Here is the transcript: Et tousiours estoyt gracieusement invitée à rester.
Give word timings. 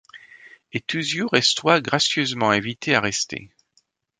Et 0.73 0.81
tousiours 0.81 1.31
estoyt 1.35 1.79
gracieusement 1.79 2.49
invitée 2.49 2.95
à 2.95 3.01
rester. 3.01 3.51